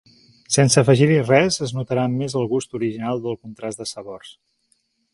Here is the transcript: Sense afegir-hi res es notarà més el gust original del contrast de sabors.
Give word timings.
Sense 0.53 0.79
afegir-hi 0.81 1.19
res 1.27 1.59
es 1.69 1.75
notarà 1.81 2.07
més 2.15 2.37
el 2.41 2.51
gust 2.57 2.75
original 2.83 3.25
del 3.27 3.41
contrast 3.47 3.85
de 3.85 3.91
sabors. 3.95 4.37